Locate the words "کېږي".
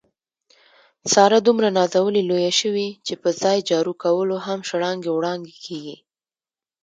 5.65-5.97